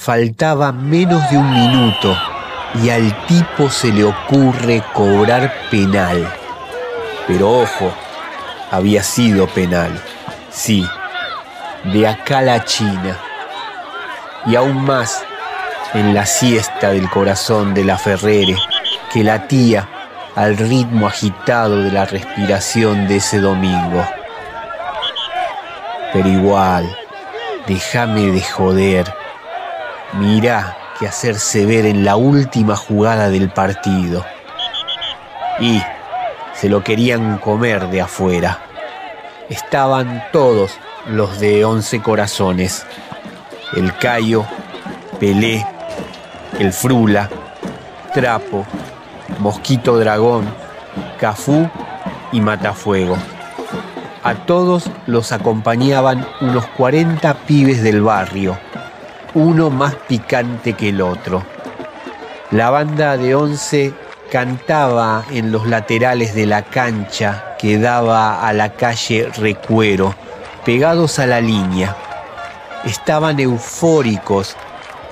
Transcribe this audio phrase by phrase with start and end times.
[0.00, 2.16] Faltaba menos de un minuto
[2.82, 6.26] y al tipo se le ocurre cobrar penal.
[7.26, 7.92] Pero ojo,
[8.70, 10.02] había sido penal.
[10.50, 10.86] Sí,
[11.92, 13.18] de acá la China.
[14.46, 15.22] Y aún más
[15.92, 18.56] en la siesta del corazón de la Ferrere,
[19.12, 19.86] que latía
[20.34, 24.02] al ritmo agitado de la respiración de ese domingo.
[26.14, 26.88] Pero igual,
[27.66, 29.19] déjame de joder.
[30.14, 34.24] Mirá que hacerse ver en la última jugada del partido.
[35.60, 35.82] Y
[36.54, 38.58] se lo querían comer de afuera.
[39.48, 40.72] Estaban todos
[41.06, 42.84] los de once corazones.
[43.76, 44.44] El Cayo,
[45.18, 45.66] Pelé,
[46.58, 47.30] el Frula,
[48.12, 48.66] Trapo,
[49.38, 50.52] Mosquito Dragón,
[51.18, 51.68] Cafú
[52.32, 53.16] y Matafuego.
[54.22, 58.58] A todos los acompañaban unos 40 pibes del barrio,
[59.34, 61.44] uno más picante que el otro.
[62.50, 63.92] La banda de once
[64.30, 70.14] cantaba en los laterales de la cancha que daba a la calle Recuero,
[70.64, 71.96] pegados a la línea.
[72.84, 74.56] Estaban eufóricos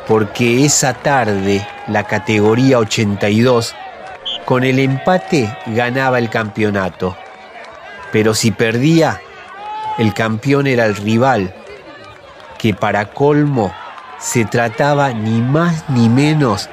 [0.06, 3.74] porque esa tarde la categoría 82
[4.44, 7.16] con el empate ganaba el campeonato.
[8.10, 9.20] Pero si perdía,
[9.98, 11.54] el campeón era el rival,
[12.56, 13.72] que para colmo
[14.18, 16.68] se trataba ni más ni menos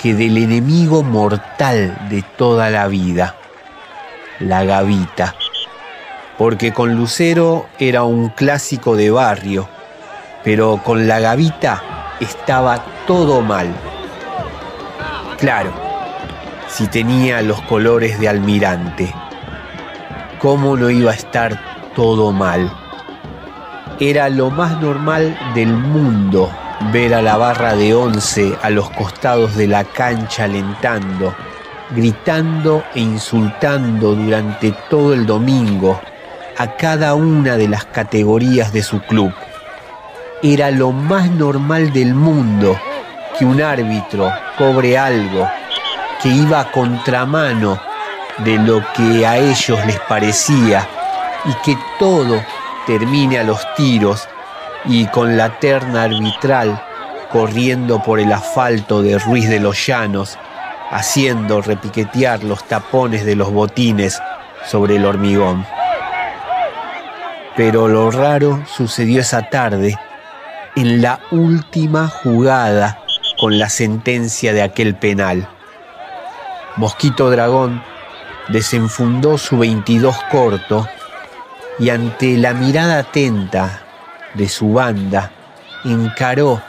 [0.00, 3.34] que del enemigo mortal de toda la vida,
[4.38, 5.34] la gavita.
[6.38, 9.68] Porque con Lucero era un clásico de barrio,
[10.44, 11.82] pero con la gavita
[12.20, 13.74] estaba todo mal.
[15.38, 15.72] Claro,
[16.68, 19.12] si tenía los colores de almirante,
[20.38, 21.60] ¿cómo no iba a estar
[21.94, 22.70] todo mal?
[23.98, 26.50] Era lo más normal del mundo
[26.92, 31.34] ver a la barra de once a los costados de la cancha alentando,
[31.90, 36.00] gritando e insultando durante todo el domingo
[36.56, 39.32] a cada una de las categorías de su club.
[40.42, 42.78] Era lo más normal del mundo
[43.38, 45.48] que un árbitro cobre algo
[46.22, 47.80] que iba a contramano
[48.38, 50.86] de lo que a ellos les parecía
[51.44, 52.42] y que todo
[52.86, 54.28] termine a los tiros
[54.86, 56.80] y con la terna arbitral
[57.34, 60.38] corriendo por el asfalto de Ruiz de los Llanos,
[60.90, 64.22] haciendo repiquetear los tapones de los botines
[64.64, 65.66] sobre el hormigón.
[67.56, 69.98] Pero lo raro sucedió esa tarde,
[70.76, 73.00] en la última jugada
[73.38, 75.48] con la sentencia de aquel penal.
[76.76, 77.82] Mosquito Dragón
[78.48, 80.88] desenfundó su 22 corto
[81.80, 83.83] y ante la mirada atenta
[84.34, 85.32] de su banda,
[85.84, 86.60] encaró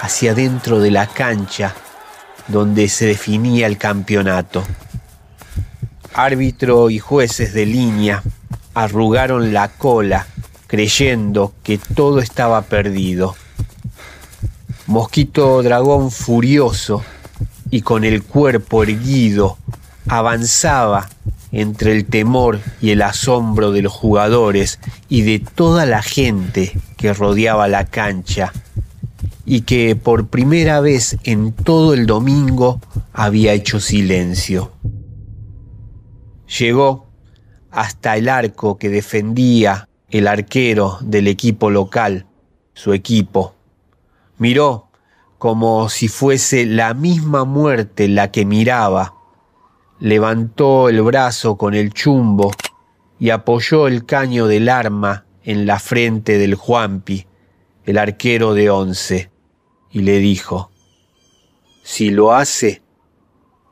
[0.00, 1.74] hacia dentro de la cancha
[2.48, 4.62] donde se definía el campeonato.
[6.14, 8.22] Árbitro y jueces de línea
[8.74, 10.26] arrugaron la cola
[10.66, 13.36] creyendo que todo estaba perdido.
[14.86, 17.02] Mosquito dragón furioso
[17.70, 19.58] y con el cuerpo erguido
[20.08, 21.08] avanzaba
[21.50, 27.12] entre el temor y el asombro de los jugadores y de toda la gente que
[27.12, 28.52] rodeaba la cancha
[29.44, 32.80] y que por primera vez en todo el domingo
[33.12, 34.72] había hecho silencio.
[36.58, 37.06] Llegó
[37.70, 42.26] hasta el arco que defendía el arquero del equipo local,
[42.74, 43.54] su equipo.
[44.38, 44.88] Miró
[45.38, 49.16] como si fuese la misma muerte la que miraba
[49.98, 52.52] levantó el brazo con el chumbo
[53.18, 57.24] y apoyó el caño del arma en la frente del Juanpi,
[57.84, 59.30] el arquero de once,
[59.92, 60.70] y le dijo,
[61.84, 62.82] si lo hace,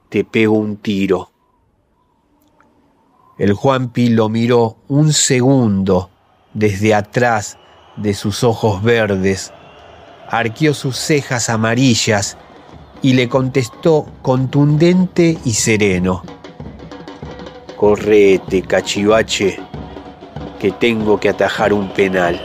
[0.09, 1.33] te pego un tiro.
[3.39, 6.11] El Juanpi lo miró un segundo
[6.55, 7.59] desde atrás
[7.97, 9.53] de sus ojos verdes,
[10.31, 12.39] arqueó sus cejas amarillas
[13.03, 16.23] y le contestó contundente y sereno.
[17.77, 19.59] Correte, cachivache,
[20.73, 22.41] tengo que atajar un penal.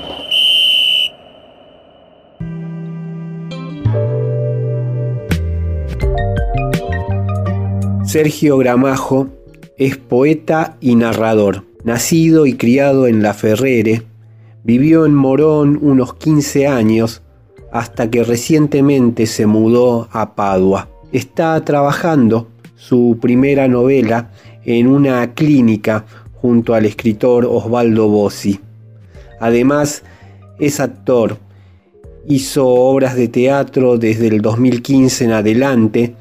[8.06, 9.30] Sergio Gramajo
[9.78, 11.66] es poeta y narrador.
[11.84, 14.04] Nacido y criado en La Ferrere,
[14.64, 17.22] vivió en Morón unos 15 años
[17.72, 20.90] hasta que recientemente se mudó a Padua.
[21.12, 24.32] Está trabajando su primera novela
[24.66, 26.06] en una clínica
[26.42, 28.60] junto al escritor Osvaldo Bossi.
[29.40, 30.04] Además,
[30.60, 31.38] es actor
[32.28, 36.16] Hizo obras de teatro desde el 2015 en adelante,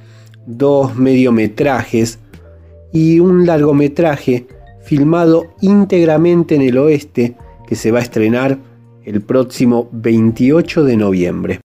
[0.47, 2.19] dos mediometrajes
[2.93, 4.47] y un largometraje
[4.81, 7.37] filmado íntegramente en el oeste
[7.67, 8.59] que se va a estrenar
[9.05, 11.61] el próximo 28 de noviembre.